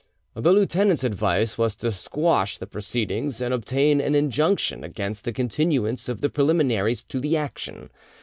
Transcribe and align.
The 0.33 0.51
lieutenant's 0.51 1.03
advice 1.03 1.59
was 1.59 1.75
to 1.75 1.95
quash 2.09 2.57
the 2.57 2.65
proceedings 2.65 3.39
and 3.39 3.53
obtain 3.53 4.01
an 4.01 4.15
injunction 4.15 4.83
against 4.83 5.25
the 5.25 5.31
continuance 5.31 6.09
of 6.09 6.21
the 6.21 6.29
preliminaries 6.31 7.03
to 7.03 7.19
the 7.19 7.37
action. 7.37 7.91